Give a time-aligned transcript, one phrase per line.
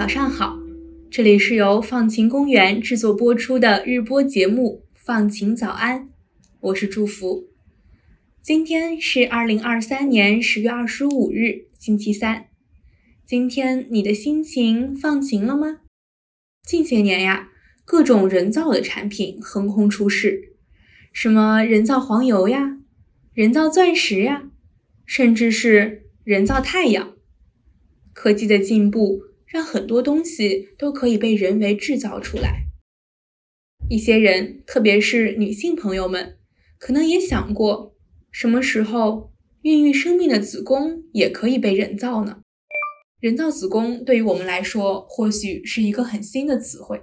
[0.00, 0.58] 早上好，
[1.10, 6.04] 这里是由放晴公园制作播出的日播节目《放晴早安》，
[6.60, 7.50] 我是祝福。
[8.40, 12.46] 今天是二零二三年十月二十五日，星期三。
[13.26, 15.80] 今天你的心情放晴了吗？
[16.66, 17.50] 近些年呀，
[17.84, 20.54] 各种人造的产品横空出世，
[21.12, 22.78] 什么人造黄油呀、
[23.34, 24.44] 人造钻石呀，
[25.04, 27.12] 甚至是人造太阳。
[28.14, 29.24] 科技的进步。
[29.50, 32.66] 让很多东西都可以被人为制造出来。
[33.88, 36.38] 一些人，特别是女性朋友们，
[36.78, 37.96] 可能也想过，
[38.30, 42.42] 什么时候孕育生命的子宫也可以被人造呢？
[43.18, 47.02] 人造子宫对于我们来说，或许是一个很新的词汇。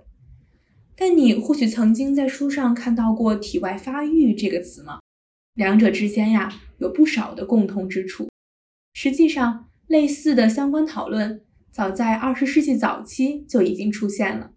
[0.96, 5.00] 但你或许曾经在书上看到过“体外发育”这个词吗？
[5.54, 8.30] 两者之间呀，有不少的共通之处。
[8.94, 11.44] 实际上，类似的相关讨论。
[11.78, 14.50] 早在二十世纪早期就已经出现了。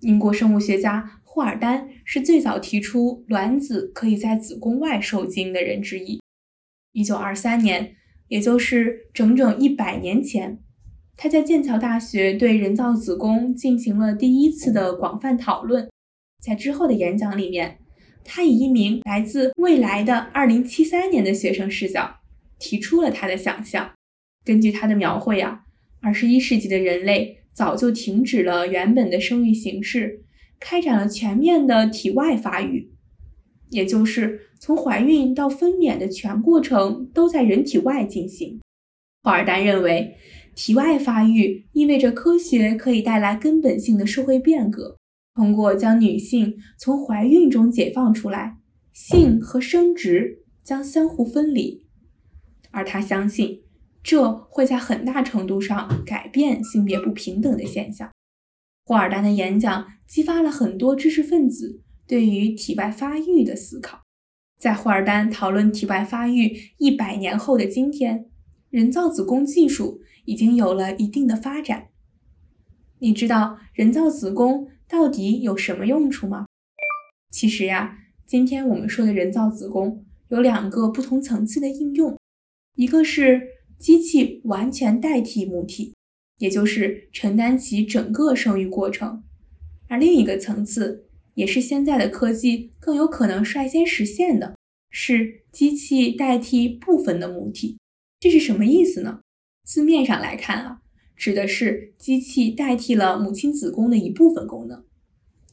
[0.00, 6.20] 英国生物学家霍尔丹是最早提出卵子可以在子宫外受精的人之一。
[6.90, 7.94] 一九二三年，
[8.26, 10.58] 也就是整整一百年前，
[11.16, 15.88] 他在剑桥大学对人造子宫进行了第一次的广泛讨论。
[16.42, 17.78] 在之后的演讲里面，
[18.24, 22.16] 他以一名来自未来的二零七三年的学生视角，
[22.58, 23.92] 提出了他的想象。
[24.44, 25.62] 根据他的描绘啊。
[26.00, 30.22] 二十一世纪的人类早就停止了原本的生育形式，
[30.60, 32.92] 开展了全面的体外发育，
[33.70, 38.60] 也就是从怀孕到分娩的全过程都在人体外进行。
[39.22, 40.16] 霍尔丹认为，
[40.54, 44.96] 体外发育意味着科学可以带来根本性的社会变革，
[45.34, 48.56] 通过将女性从怀孕中解放出来，
[48.92, 51.84] 性和生殖将相互分离，
[52.70, 53.62] 而他相信。
[54.06, 58.08] 这会在很大程度上改变性别不平等的现象。
[58.84, 64.02] 霍尔丹的演讲激发了很多知识分子对于体外发育的思考。
[64.60, 68.26] 在霍尔丹讨论体外发育一百年后的今天，
[68.70, 71.88] 人造子宫技术已经有了一定的发展。
[73.00, 76.46] 你知道人造子宫到底有什么用处吗？
[77.32, 82.16] 其实呀，今天我们说的人造子宫有两个不同层次的应用，
[82.76, 83.55] 一个是。
[83.78, 85.94] 机器完全代替母体，
[86.38, 89.22] 也就是承担起整个生育过程。
[89.88, 94.56] 而另一个层次，也是现在的科技更有可能率先实现的，
[94.90, 97.76] 是机器代替部分的母体。
[98.18, 99.20] 这是什么意思呢？
[99.64, 100.80] 字面上来看啊，
[101.14, 104.84] 指的是机器代替了母亲子宫的一部分功能，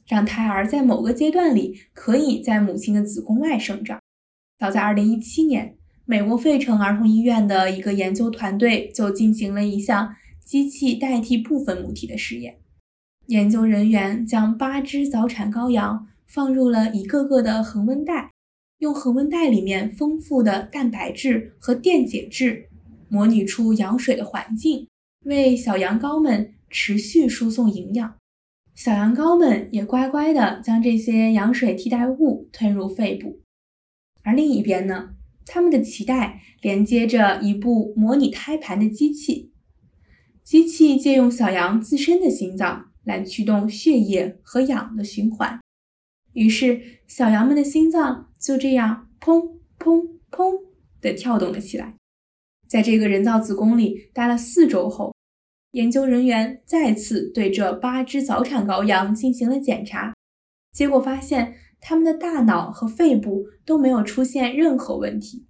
[0.07, 4.00] 让胎儿在某个阶段里可以在母亲的子宫外生长。
[4.57, 5.78] 早在2017年。
[6.06, 12.58] 美国费城儿童医院的一个研究团队就进行了一项机器代替部分母体的实验。
[13.28, 18.31] 研究人员将八只早产羔羊放入了一个个的恒温袋，
[18.80, 22.68] 用恒温袋里面丰富的蛋白质和电解质，
[23.08, 24.88] 模拟出羊水的环境，
[25.24, 28.16] 为小羊羔们持续输送营养。
[28.75, 33.40] 小羊羔们也乖乖地将这些羊水替代物吞入肺部。
[34.24, 35.12] 而另一边呢？
[35.45, 39.51] 他们的脐带连接着一部模拟胎盘的机器，
[40.43, 45.59] 机器借用小羊自身的心脏来驱动血液和氧的循环，
[46.33, 50.63] 于是小羊们的心脏就这样砰砰砰
[51.01, 51.95] 地跳动了起来。
[52.67, 55.13] 在这个人造子宫里待了四周后，
[55.71, 60.13] 研究人员再次对这八只早产羔羊进行了检查，
[60.71, 61.55] 结果发现。
[61.85, 65.46] 他们的大脑和肺部都没有出现任何问题，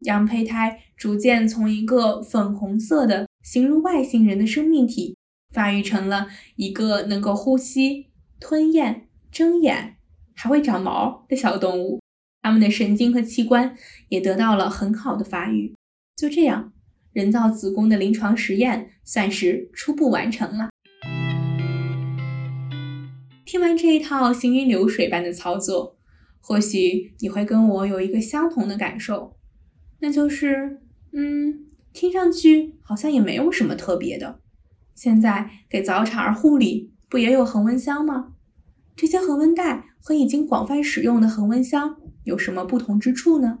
[0.00, 5.14] 羊胚胎逐渐从一个粉红色的形如外星人的生命体，
[5.52, 8.06] 发育成了一个能够呼吸、
[8.40, 9.96] 吞咽、睁眼，
[10.34, 12.00] 还会长毛的小动物。
[12.40, 13.76] 它们的神经和器官
[14.08, 15.74] 也得到了很好的发育。
[16.16, 16.72] 就这样，
[17.12, 20.70] 人造子宫的临床实验算是初步完成了。
[23.44, 25.98] 听完这一套行云流水般的操作，
[26.40, 29.36] 或许你会跟我有一个相同的感受，
[30.00, 30.80] 那就是，
[31.12, 34.40] 嗯，听上去好像也没有什么特别的。
[34.94, 38.32] 现在给早产儿护理不也有恒温箱吗？
[38.96, 43.58] 这些恒温袋和已经广泛使用的恒温箱有什么不同之处呢？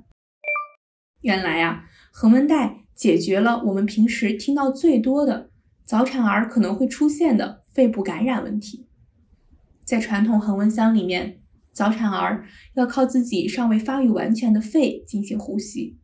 [1.20, 5.50] 原来呀，恒温袋解决了我们平时听到最多的
[5.84, 8.86] 早产儿可能会出现的肺部感染问题。
[9.94, 11.38] 在传统恒温箱里面，
[11.72, 16.00] 早产儿要靠自己尚未发育完全的肺进行呼吸，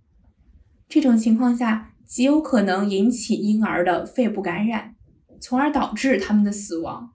[0.89, 4.95] 这种情况下极有可能引起婴儿的肺部感染，
[5.41, 7.11] 从而导致他们的死亡。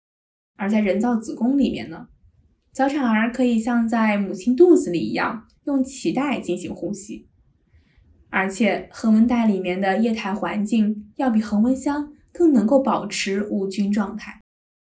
[0.57, 2.07] 而在人造子宫里面呢，
[2.71, 7.27] 早产儿可以像在母亲肚子里一样用脐带进行呼吸，
[8.29, 14.39] 而且恒温带里面的液态环境要比恒温箱更能够保持无菌状态。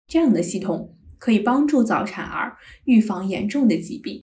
[0.07, 4.23] 这样的系统可以帮助早产儿预防严重的疾病。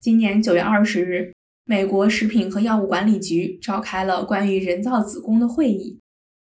[0.00, 1.32] 今年九月二十日，
[1.64, 6.00] 美国食品和药物管理局召开了关于人造子宫的会议，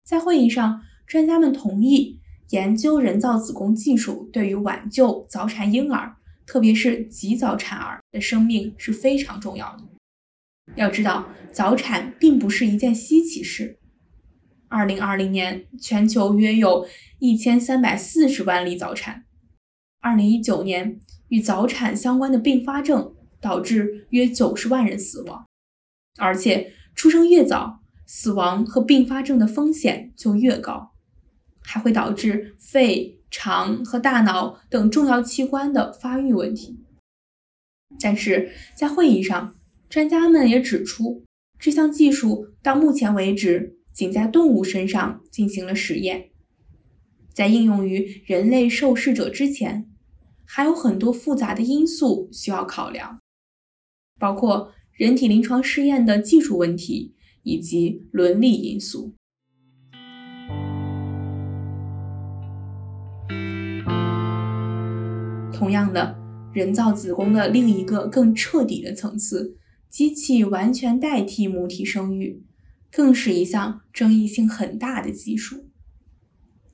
[0.04, 2.20] 在会议上，专家们同意。
[2.50, 9.84] 研究人造子宫技术对于挽救早产婴儿，特别是极早产儿的生命是非常重要的。
[10.76, 13.78] 要知道，早产并不是一件稀奇事。
[14.68, 16.86] 二零二零年，全球约有
[17.20, 19.24] 一千三百四十万例早产。
[20.02, 25.46] 二零一九年，与早产相关的并发症导致约九十万人死亡。
[26.18, 30.92] 而且，出生越早，死亡和并发症的风险就越高。
[31.64, 36.80] 还会导致肺、肠和大脑等重要器官的发育问题。
[38.00, 39.54] 但是在会议上，
[39.88, 41.24] 专家们也指出，
[41.60, 46.30] 这项技术到目前为止仅在动物身上进行了实验，
[47.32, 49.88] 在应用于人类受试者之前，
[50.54, 53.18] 还有很多复杂的因素需要考量，
[54.18, 59.14] 包括人体临床试验的技术问题以及伦理因素。
[65.54, 66.18] 同样的，
[66.52, 69.56] 人造子宫的另一个更彻底的层次，
[69.88, 72.44] 机器完全代替母体生育，
[72.90, 75.70] 更是一项争议性很大的技术。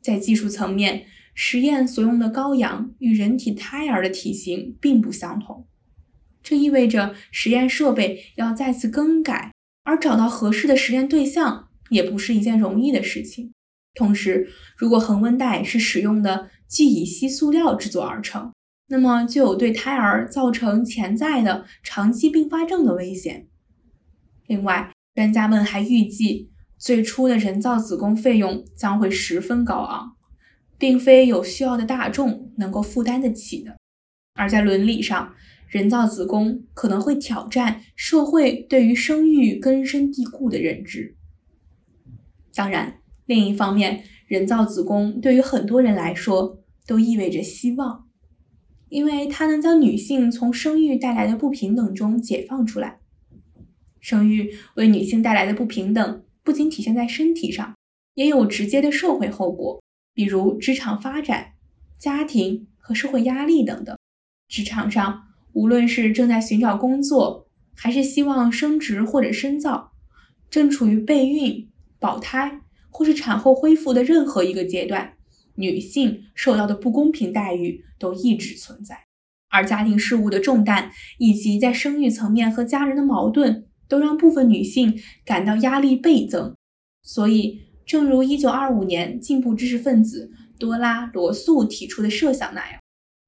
[0.03, 1.05] 在技术层面，
[1.41, 5.69] 实验所用的羔羊与人体胎儿的体型并不相同，
[6.43, 9.53] 这意味着实验设备要再次更改，
[9.85, 13.53] 而找到合适的实验对象也不是一件容易的事情。
[13.95, 18.53] 同时，如果恒温袋是使用的聚乙烯塑料制作而成，
[18.89, 23.47] 那么就有对胎儿造成潜在的长期并发症的危险。
[24.49, 30.17] 另外，专家们还预计，最初的人造子宫费用将会十分高昂，
[30.79, 33.77] 并非有需要的大众能够负担得起的。
[34.35, 35.35] 而在伦理上，
[35.67, 41.17] 人造子宫可能会挑战社会对于生育根深蒂固的认知。
[42.55, 48.07] 当然，另一方面，人造子宫对于很多人来说都意味着希望。
[48.89, 53.01] 因为它能将女性从生育带来的不平等中解放出来。
[54.01, 57.75] 生育为女性带来的不平等，不仅体现在身体上，
[58.15, 59.83] 也有直接的社会后果，
[60.19, 61.53] 比如职场发展、
[61.97, 63.97] 家庭和社会压力等等。
[64.49, 69.93] 职场上，无论是正在寻找工作，还是希望升职或者深造，
[70.51, 71.69] 正处于备孕、
[72.01, 75.13] 保胎或是产后恢复的任何一个阶段。
[75.55, 79.05] 女性受到的不公平待遇都一直存在，
[79.49, 86.57] 而家庭事务的重担以及在生育层面和家人的矛盾，都让部分女性感到压力倍增。
[87.05, 92.79] 所以，正如1925年进步知识分子多拉罗素提出的设想那样，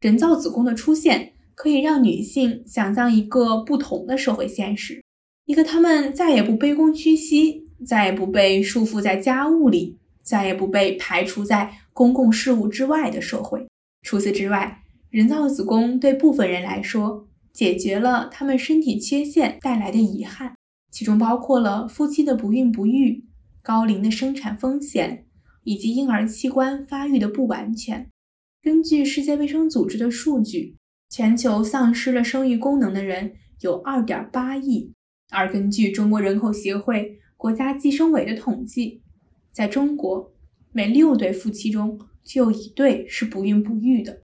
[0.00, 5.02] 人造子宫的出现可以让女性想象一个不同的社会现实，
[5.46, 9.96] 一个她们再也不卑躬屈膝，再也不被束缚在家务里。
[10.22, 13.66] 再也不被排除在公共事务之外的社会。
[14.02, 20.54] 除此之外，人造子宫对部分人来说，解决了他们身体缺陷带来的遗憾，
[20.92, 23.24] 其中包括了夫妻的不孕不育、
[23.62, 25.26] 高龄的生产风险
[25.64, 28.08] 以及婴儿器官发育的不完全。
[28.62, 30.76] 根据世界卫生组织的数据，
[31.08, 34.92] 全球丧失了生育功能的人有2.8亿，
[35.30, 39.02] 而根据中国人口协会国家计生委的统计。
[39.52, 40.32] 在中国，
[40.72, 44.22] 每六对夫妻中就有一对是不孕不育的。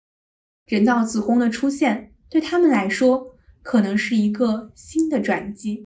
[0.68, 5.86] 人造子宫的出现对他们来说可能是一个新的转机。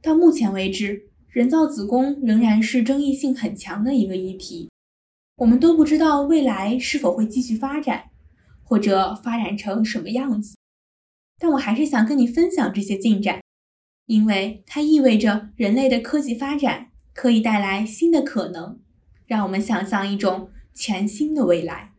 [0.00, 4.70] 到目前为止，人造子宫仍然是争议性很强的一个议题。
[5.36, 8.10] 我们都不知道未来是否会继续发展，
[8.62, 10.56] 或者发展成什么样子。
[11.38, 13.40] 但我还是想跟你分享这些进展，
[14.06, 16.88] 因为它意味着人类的科技发展。
[17.12, 18.80] 可以带来新的可能，
[19.26, 21.92] 让我们想象一种全新的未来。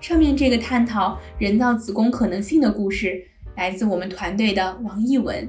[0.00, 3.29] 上面这个探讨人造子宫可能性的故事，
[3.60, 5.46] 来自我们团队的王艺文。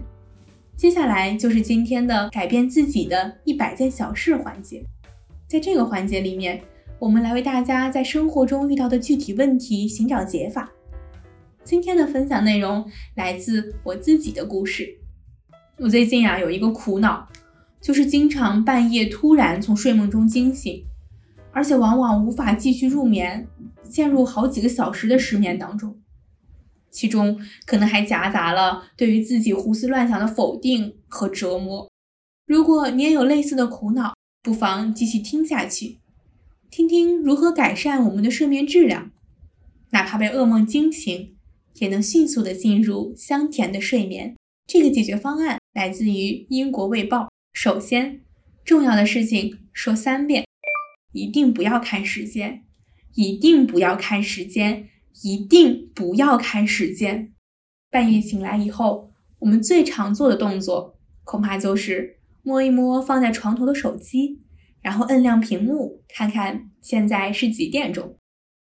[0.75, 4.83] 接下来就是今天的改变自己的一百件小事环节。
[5.47, 6.61] 在这个环节里面，
[6.99, 10.69] 我们来为大家在生活中遇到的具体问题寻找解法。
[11.63, 14.93] 今天的分享内容来自我自己的故事。
[15.77, 17.25] 我最近啊有一个苦恼，
[17.79, 20.83] 就是经常半夜突然从睡梦中惊醒，
[21.53, 23.47] 而且往往无法继续入眠，
[23.89, 25.95] 陷入好几个小时的失眠当中，
[26.91, 31.89] 其中可能还夹杂了对于自己胡思乱想的否定和折磨。
[32.45, 35.99] 如果你也有类似的苦恼，不妨继续听下去，
[36.69, 39.11] 听听如何改善我们的睡眠质量，
[39.91, 41.35] 哪怕被噩梦惊醒，
[41.75, 44.35] 也能迅速的进入香甜的睡眠。
[44.67, 47.29] 这个解决方案来自于英国卫报。
[47.53, 48.21] 首先，
[48.63, 50.45] 重要的事情说三遍：
[51.13, 52.63] 一定不要看时间，
[53.15, 54.89] 一定不要看时间，
[55.23, 57.33] 一定不要看时间。
[57.89, 64.41] 半夜醒来以后，我们最常做的动作，恐怕就是摸一摸放在床头的手机，
[64.81, 68.17] 然后摁亮屏幕，看看现在是几点钟。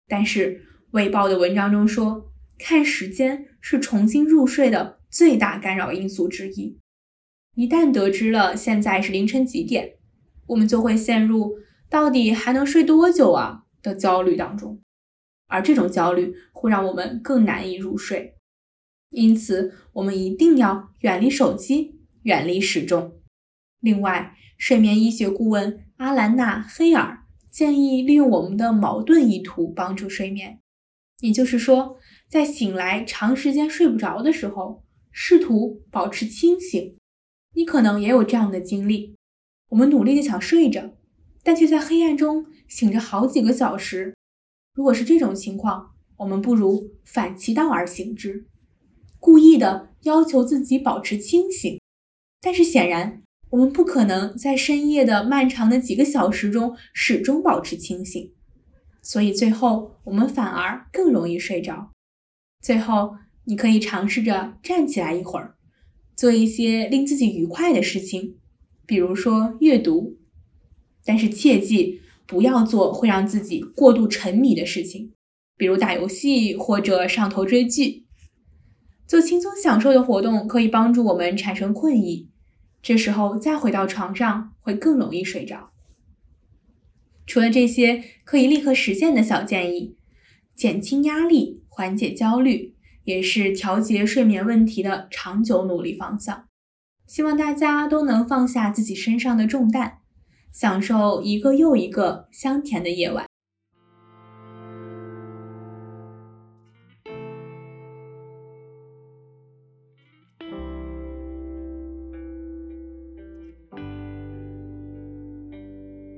[0.07, 4.99] 但是，卫报的文章中说，看时间是重新入睡的。
[5.09, 6.79] 最大干扰因素之一。
[7.53, 9.93] 一旦得知了现在是凌晨几点，
[10.47, 11.53] 我们就会陷入
[11.87, 14.81] 到底还能睡多久啊的焦虑当中，
[15.53, 18.35] 而这种焦虑会让我们更难以入睡。
[19.11, 23.19] 因此，我们一定要远离手机，远离时钟。
[23.79, 27.19] 另外，睡眠医学顾问阿兰娜·黑尔
[27.51, 30.59] 建议利用我们的矛盾意图帮助睡眠，
[31.19, 34.83] 也就是说，在醒来长时间睡不着的时候。
[35.15, 36.97] 试图保持清醒，
[37.53, 39.15] 你可能也有这样的经历。
[39.69, 40.97] 我们努力的想睡着，
[41.43, 44.15] 但却在黑暗中醒着好几个小时。
[44.73, 48.45] 如果是这种情况，我们不如反其道而行之，
[49.19, 51.79] 故意的要求自己保持清醒。
[52.41, 58.33] 但是显然，我们不可能在深夜的漫长的几个小时中始终保持清醒，
[59.01, 61.91] 所以最后我们反而更容易睡着。
[62.61, 63.15] 最后。
[63.45, 65.55] 你可以尝试着站起来一会儿，
[66.15, 68.37] 做一些令自己愉快的事情，
[68.85, 70.17] 比如说阅读。
[71.03, 75.13] 但是切记不要做会让自己过度沉迷的事情，
[75.57, 78.05] 比如打游戏或者上头追剧。
[79.07, 82.29] 做轻松享受的活动可以帮助我们产生困意，
[82.81, 85.71] 这时候再回到床上会更容易睡着。
[87.25, 89.95] 除了这些可以立刻实现的小建议，
[90.55, 92.73] 减轻压力，缓解焦虑。
[93.05, 96.45] 也是调节睡眠问题的长久努力方向。
[97.05, 99.97] 希望大家都能放下自己身上的重担，
[100.53, 103.25] 享受一个又一个香甜的夜晚。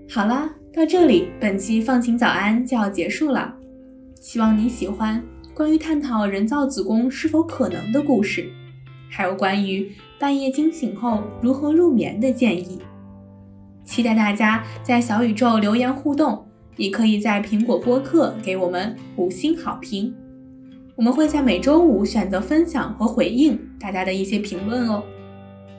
[0.08, 3.56] 好啦，到这里，本期放晴早安就要结束了。
[4.22, 5.24] 希望你喜欢。
[5.54, 8.52] 关于探讨人造子宫是否可能的故事，
[9.10, 9.90] 还有关于
[10.20, 12.78] 半夜惊醒后如何入眠的建议，
[13.86, 16.44] 期待大家在小宇宙留言互动，
[16.76, 20.14] 也可以在苹果播客给我们五星好评。
[20.96, 25.04] 我们会在每周五选择分享和回应大家的一些评论哦。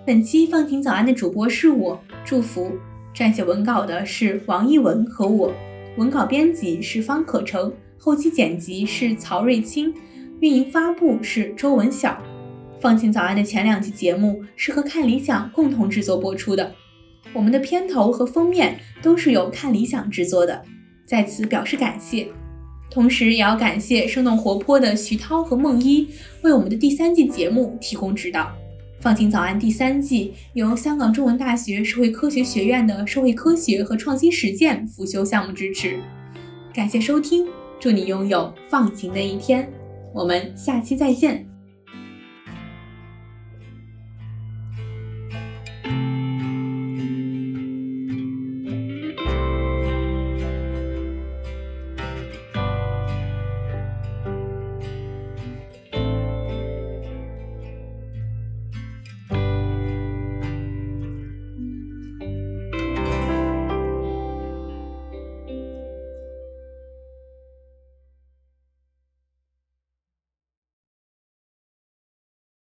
[0.07, 2.71] 本期放晴早安的主播是我，祝福
[3.13, 5.53] 撰写文稿的是王一文和我，
[5.97, 7.73] 文稿编辑是方可成。
[7.99, 9.93] 后期剪辑是曹瑞清，
[10.39, 12.23] 运营发布是周文晓。
[12.79, 16.73] 放晴早安的前两期节目是和看理想共同制作播出的，
[17.37, 20.62] 我们的片头和封面都是由看理想制作的，
[21.05, 22.26] 在此表示感谢。
[22.90, 26.09] 同时也要感谢生动活泼的徐涛和梦一
[26.40, 28.50] 为我们的第三季节目提供指导。
[29.00, 35.99] 放晴早安第三季由香港中文大学社会科学学院的社会科学和创新实践辅修项目支持，
[36.73, 37.47] 感谢收听。
[37.78, 39.71] 祝你拥有放晴的一天，
[40.14, 41.56] 我们下期再见。